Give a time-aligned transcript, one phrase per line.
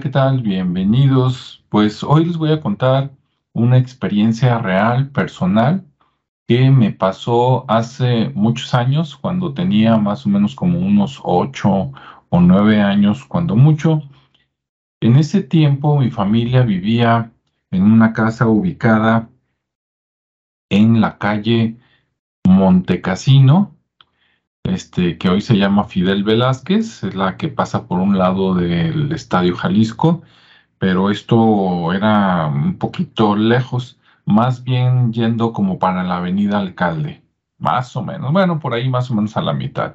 [0.00, 0.42] ¿qué tal?
[0.42, 1.64] Bienvenidos.
[1.70, 3.10] Pues hoy les voy a contar
[3.52, 5.84] una experiencia real, personal,
[6.46, 11.92] que me pasó hace muchos años, cuando tenía más o menos como unos ocho
[12.28, 14.02] o nueve años, cuando mucho.
[15.00, 17.32] En ese tiempo mi familia vivía
[17.72, 19.28] en una casa ubicada
[20.70, 21.76] en la calle
[22.46, 23.74] Montecasino,
[24.68, 29.12] este, que hoy se llama Fidel Velázquez, es la que pasa por un lado del
[29.12, 30.22] Estadio Jalisco,
[30.78, 37.22] pero esto era un poquito lejos, más bien yendo como para la Avenida Alcalde,
[37.58, 39.94] más o menos, bueno, por ahí más o menos a la mitad.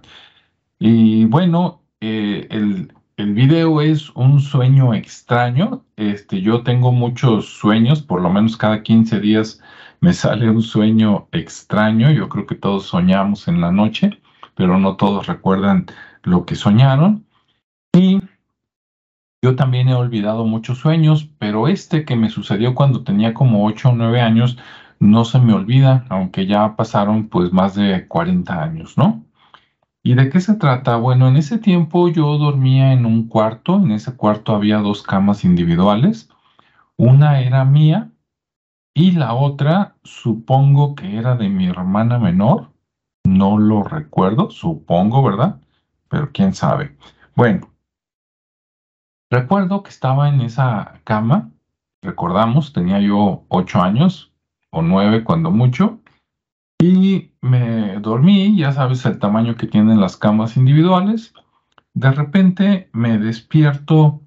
[0.79, 5.85] Y bueno, eh, el, el video es un sueño extraño.
[5.95, 9.61] Este, yo tengo muchos sueños, por lo menos cada 15 días
[10.01, 12.11] me sale un sueño extraño.
[12.11, 14.19] Yo creo que todos soñamos en la noche
[14.55, 15.87] pero no todos recuerdan
[16.23, 17.25] lo que soñaron.
[17.93, 18.21] Y
[19.43, 23.89] yo también he olvidado muchos sueños, pero este que me sucedió cuando tenía como 8
[23.89, 24.57] o 9 años
[24.99, 29.23] no se me olvida, aunque ya pasaron pues más de 40 años, ¿no?
[30.01, 30.97] ¿Y de qué se trata?
[30.97, 35.45] Bueno, en ese tiempo yo dormía en un cuarto, en ese cuarto había dos camas
[35.45, 36.29] individuales,
[36.97, 38.11] una era mía
[38.93, 42.72] y la otra supongo que era de mi hermana menor
[43.23, 45.59] no lo recuerdo, supongo, ¿verdad?
[46.09, 46.97] Pero quién sabe.
[47.35, 47.69] Bueno,
[49.29, 51.51] recuerdo que estaba en esa cama,
[52.01, 54.31] recordamos, tenía yo ocho años
[54.69, 55.99] o nueve cuando mucho,
[56.79, 61.33] y me dormí, ya sabes el tamaño que tienen las camas individuales.
[61.93, 64.21] De repente me despierto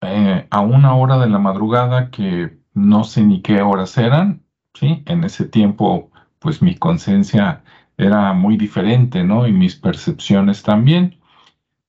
[0.00, 5.02] eh, a una hora de la madrugada que no sé ni qué horas eran, ¿sí?
[5.06, 7.64] En ese tiempo, pues mi conciencia
[7.96, 9.46] era muy diferente, ¿no?
[9.46, 11.18] Y mis percepciones también.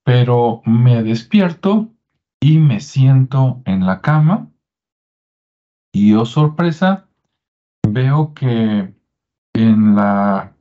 [0.04, 1.92] Pero me despierto
[2.40, 4.50] y me siento en la cama
[5.96, 7.08] y, oh sorpresa,
[7.88, 8.94] veo que
[9.54, 10.54] en la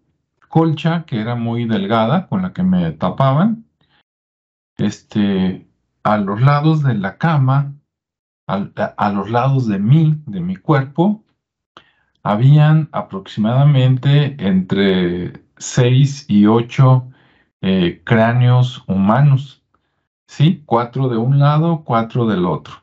[0.49, 3.67] colcha, que era muy delgada, con la que me tapaban,
[4.77, 5.69] este,
[6.05, 7.75] a los lados de la cama,
[8.47, 11.24] a los lados de mí, de mi cuerpo,
[12.25, 17.07] habían aproximadamente entre 6 y 8
[17.61, 19.63] eh, cráneos humanos,
[20.27, 20.63] ¿sí?
[20.67, 22.83] Cuatro de un lado, cuatro del otro.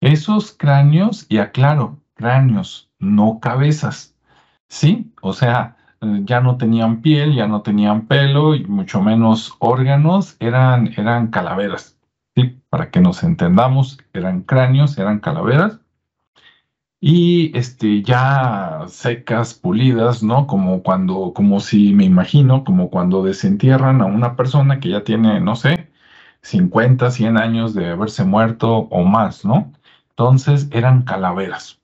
[0.00, 4.16] Esos cráneos, y aclaro, cráneos, no cabezas,
[4.68, 5.12] ¿sí?
[5.22, 10.36] O sea, eh, ya no tenían piel, ya no tenían pelo y mucho menos órganos,
[10.40, 11.96] eran, eran calaveras,
[12.34, 12.60] ¿sí?
[12.70, 15.80] Para que nos entendamos, eran cráneos, eran calaveras
[17.00, 20.46] y este, ya secas, pulidas, ¿no?
[20.46, 25.40] Como cuando, como si me imagino, como cuando desentierran a una persona que ya tiene,
[25.40, 25.90] no sé,
[26.42, 29.72] 50, 100 años de haberse muerto o más, ¿no?
[30.10, 31.80] Entonces eran calaveras.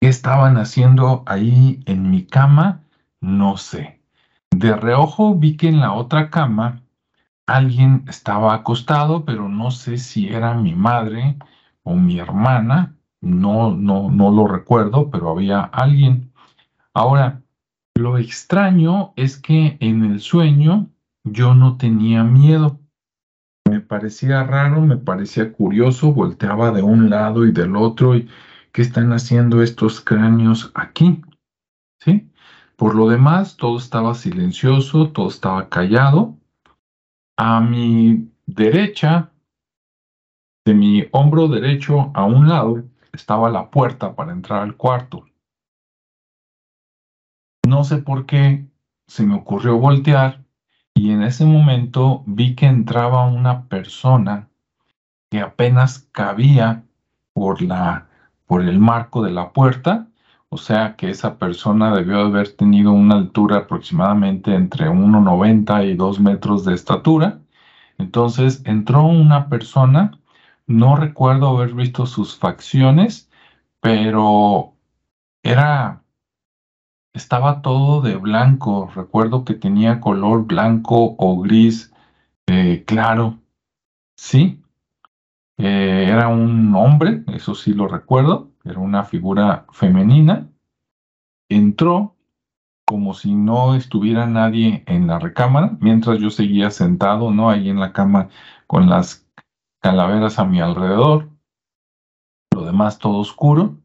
[0.00, 2.82] ¿Qué estaban haciendo ahí en mi cama?
[3.20, 4.00] No sé.
[4.50, 6.82] De reojo vi que en la otra cama
[7.46, 11.36] alguien estaba acostado, pero no sé si era mi madre
[11.84, 16.32] o mi hermana no, no, no lo recuerdo, pero había alguien.
[16.92, 17.42] Ahora,
[17.94, 20.90] lo extraño es que en el sueño
[21.24, 22.80] yo no tenía miedo.
[23.70, 28.28] Me parecía raro, me parecía curioso, volteaba de un lado y del otro y
[28.72, 31.22] ¿qué están haciendo estos cráneos aquí?
[32.00, 32.28] ¿Sí?
[32.76, 36.36] Por lo demás, todo estaba silencioso, todo estaba callado.
[37.38, 39.30] A mi derecha,
[40.64, 45.26] de mi hombro derecho a un lado, estaba la puerta para entrar al cuarto.
[47.66, 48.66] No sé por qué
[49.06, 50.44] se me ocurrió voltear
[50.94, 54.48] y en ese momento vi que entraba una persona
[55.30, 56.84] que apenas cabía
[57.32, 58.08] por la
[58.46, 60.08] por el marco de la puerta,
[60.50, 66.20] o sea que esa persona debió haber tenido una altura aproximadamente entre 1,90 y 2
[66.20, 67.38] metros de estatura.
[67.96, 70.18] Entonces entró una persona
[70.66, 73.30] no recuerdo haber visto sus facciones,
[73.80, 74.74] pero
[75.42, 76.04] era,
[77.14, 78.90] estaba todo de blanco.
[78.94, 81.92] Recuerdo que tenía color blanco o gris
[82.46, 83.38] eh, claro.
[84.16, 84.62] Sí,
[85.58, 90.48] eh, era un hombre, eso sí lo recuerdo, era una figura femenina.
[91.48, 92.16] Entró
[92.84, 97.50] como si no estuviera nadie en la recámara, mientras yo seguía sentado, ¿no?
[97.50, 98.28] Ahí en la cama
[98.66, 99.26] con las
[99.82, 101.28] calaveras a mi alrededor,
[102.54, 103.78] lo demás todo oscuro.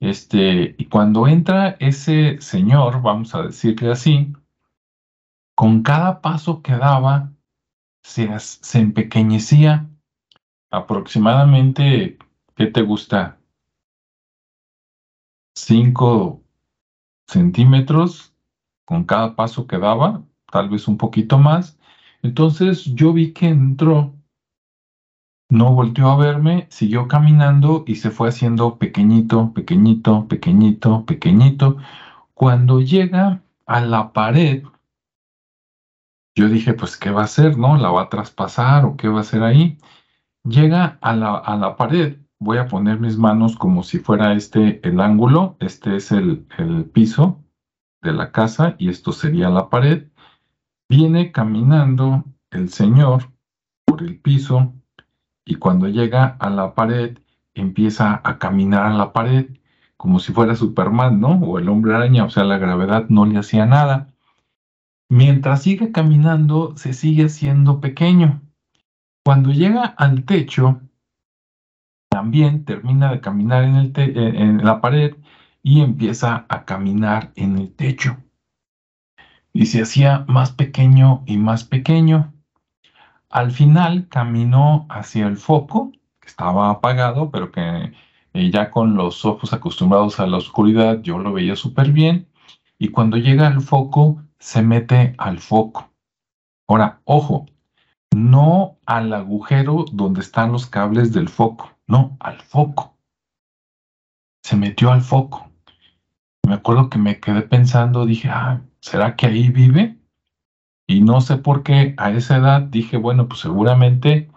[0.00, 4.32] Este, y cuando entra ese señor, vamos a decirle así,
[5.54, 7.32] con cada paso que daba,
[8.02, 9.88] se, se empequeñecía
[10.70, 12.18] aproximadamente,
[12.56, 13.38] ¿qué te gusta?
[15.54, 16.42] 5
[17.28, 18.34] centímetros
[18.86, 21.78] con cada paso que daba, tal vez un poquito más.
[22.22, 24.14] Entonces yo vi que entró,
[25.52, 31.76] no volteó a verme, siguió caminando y se fue haciendo pequeñito, pequeñito, pequeñito, pequeñito.
[32.32, 34.64] Cuando llega a la pared,
[36.34, 37.58] yo dije, pues, ¿qué va a hacer?
[37.58, 37.76] ¿No?
[37.76, 39.76] ¿La va a traspasar o qué va a hacer ahí?
[40.42, 44.80] Llega a la, a la pared, voy a poner mis manos como si fuera este
[44.88, 47.44] el ángulo, este es el, el piso
[48.00, 50.08] de la casa y esto sería la pared.
[50.88, 53.30] Viene caminando el señor
[53.84, 54.72] por el piso
[55.44, 57.18] y cuando llega a la pared
[57.54, 59.50] empieza a caminar a la pared
[59.96, 61.34] como si fuera Superman, ¿no?
[61.40, 64.08] O el hombre araña, o sea, la gravedad no le hacía nada.
[65.08, 68.42] Mientras sigue caminando, se sigue haciendo pequeño.
[69.24, 70.80] Cuando llega al techo,
[72.10, 75.14] también termina de caminar en, en la pared
[75.62, 78.16] y empieza a caminar en el techo.
[79.52, 82.32] Y se hacía más pequeño y más pequeño.
[83.32, 85.90] Al final caminó hacia el foco,
[86.20, 87.92] que estaba apagado, pero que
[88.34, 92.28] eh, ya con los ojos acostumbrados a la oscuridad yo lo veía súper bien.
[92.78, 95.90] Y cuando llega al foco, se mete al foco.
[96.68, 97.46] Ahora, ojo,
[98.14, 102.98] no al agujero donde están los cables del foco, no, al foco.
[104.42, 105.50] Se metió al foco.
[106.46, 109.96] Me acuerdo que me quedé pensando, dije, ah, ¿será que ahí vive?
[110.86, 114.30] Y no sé por qué a esa edad dije, bueno, pues seguramente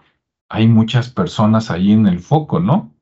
[0.48, 2.94] hay muchas personas ahí en el foco, ¿no?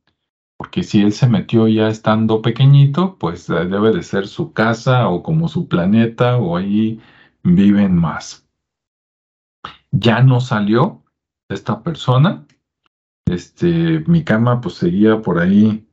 [0.57, 5.23] Porque si él se metió ya estando pequeñito, pues debe de ser su casa o
[5.23, 7.01] como su planeta o ahí
[7.43, 8.45] viven más
[9.99, 11.03] ya no salió
[11.49, 12.47] esta persona.
[13.27, 15.87] Este, mi cama pues seguía por ahí,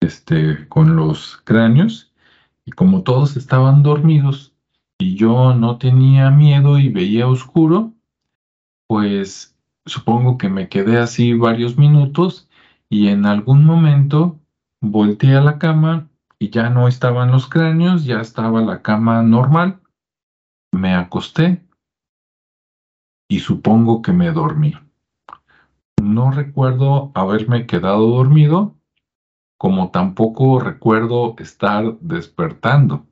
[0.00, 2.12] este, con los cráneos
[2.64, 4.54] y como todos estaban dormidos
[4.98, 7.92] y yo no tenía miedo y veía oscuro,
[8.86, 12.48] pues supongo que me quedé así varios minutos
[12.88, 14.40] y en algún momento
[14.80, 16.08] volteé a la cama
[16.38, 19.80] y ya no estaban los cráneos, ya estaba la cama normal.
[20.72, 21.64] Me acosté
[23.28, 24.74] y supongo que me dormí.
[26.02, 28.74] No recuerdo haberme quedado dormido,
[29.58, 33.06] como tampoco recuerdo estar despertando.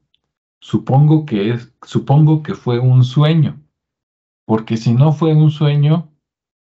[0.65, 3.61] Supongo que es, supongo que fue un sueño,
[4.47, 6.11] porque si no fue un sueño,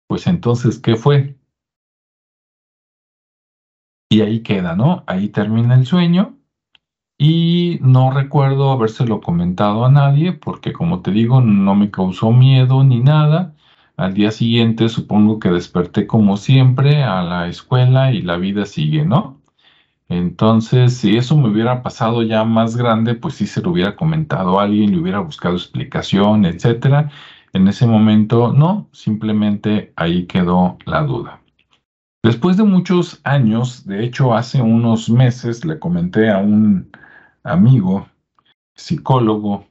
[0.08, 1.38] pues entonces ¿qué fue?
[4.10, 5.04] Y ahí queda, ¿no?
[5.06, 6.36] Ahí termina el sueño
[7.20, 12.84] y no recuerdo habérselo comentado a nadie porque como te digo no me causó miedo
[12.84, 13.56] ni nada.
[13.98, 19.06] Al día siguiente supongo que desperté como siempre a la escuela y la vida sigue,
[19.06, 19.41] ¿no?
[20.12, 24.60] Entonces, si eso me hubiera pasado ya más grande, pues sí se lo hubiera comentado
[24.60, 27.10] a alguien, le hubiera buscado explicación, etcétera.
[27.54, 31.40] En ese momento, no, simplemente ahí quedó la duda.
[32.22, 36.92] Después de muchos años, de hecho hace unos meses le comenté a un
[37.46, 38.06] amigo,
[38.76, 39.66] psicólogo,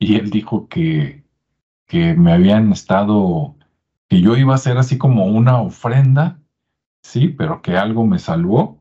[0.00, 1.22] y él dijo que,
[1.86, 3.54] que me habían estado,
[4.08, 6.40] que yo iba a ser así como una ofrenda,
[7.04, 8.79] sí, pero que algo me salvó.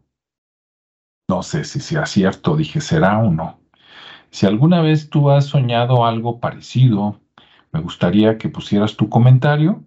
[1.29, 3.59] No sé si sea cierto, dije, será o no.
[4.31, 7.21] Si alguna vez tú has soñado algo parecido,
[7.71, 9.83] me gustaría que pusieras tu comentario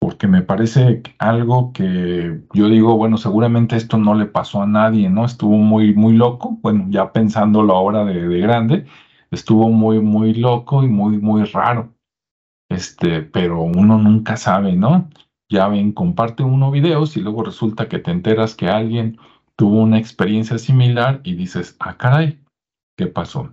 [0.00, 5.10] porque me parece algo que yo digo, bueno, seguramente esto no le pasó a nadie,
[5.10, 5.26] ¿no?
[5.26, 8.86] Estuvo muy, muy loco, bueno, ya pensándolo ahora de, de grande,
[9.30, 11.94] estuvo muy, muy loco y muy, muy raro.
[12.70, 15.10] Este, pero uno nunca sabe, ¿no?
[15.50, 19.18] Ya ven, comparte uno videos y luego resulta que te enteras que alguien
[19.60, 22.40] tuvo una experiencia similar y dices, ah, caray,
[22.96, 23.52] ¿qué pasó?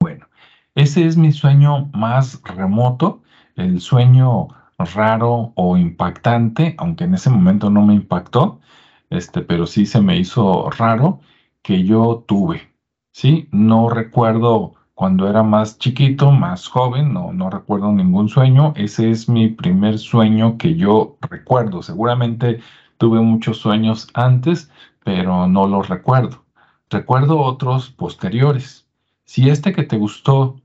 [0.00, 0.28] Bueno,
[0.74, 3.22] ese es mi sueño más remoto,
[3.54, 8.62] el sueño raro o impactante, aunque en ese momento no me impactó,
[9.10, 11.20] este, pero sí se me hizo raro
[11.60, 12.72] que yo tuve.
[13.12, 18.72] Sí, no recuerdo cuando era más chiquito, más joven, no, no recuerdo ningún sueño.
[18.74, 21.82] Ese es mi primer sueño que yo recuerdo.
[21.82, 22.60] Seguramente
[22.96, 24.70] tuve muchos sueños antes,
[25.04, 26.44] pero no los recuerdo.
[26.90, 28.86] Recuerdo otros posteriores.
[29.24, 30.60] Si este que te gustó,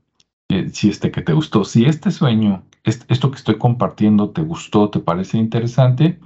[0.48, 4.90] eh, si este que te gustó, si este sueño esto que estoy compartiendo te gustó,
[4.90, 6.18] te parece interesante.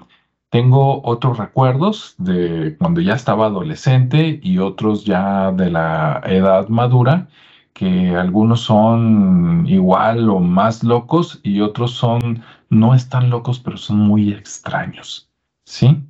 [0.50, 7.28] Tengo otros recuerdos de cuando ya estaba adolescente y otros ya de la edad madura
[7.72, 13.98] que algunos son igual o más locos y otros son, no están locos, pero son
[13.98, 15.28] muy extraños,
[15.64, 16.00] ¿sí?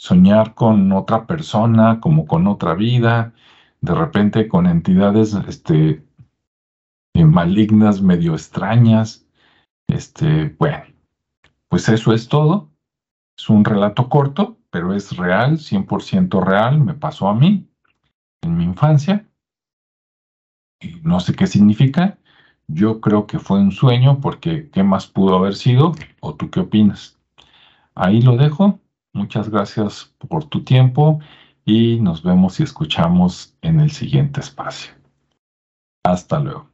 [0.00, 3.34] Soñar con otra persona, como con otra vida,
[3.80, 6.02] de repente con entidades, este,
[7.14, 9.26] eh, malignas, medio extrañas,
[9.88, 10.84] este, bueno,
[11.68, 12.70] pues eso es todo.
[13.36, 17.66] Es un relato corto, pero es real, 100% real, me pasó a mí
[18.42, 19.26] en mi infancia
[21.02, 22.18] no sé qué significa.
[22.66, 25.92] Yo creo que fue un sueño porque ¿qué más pudo haber sido?
[26.20, 27.18] ¿O tú qué opinas?
[27.94, 28.80] Ahí lo dejo.
[29.12, 31.20] Muchas gracias por tu tiempo
[31.64, 34.92] y nos vemos y escuchamos en el siguiente espacio.
[36.04, 36.69] Hasta luego.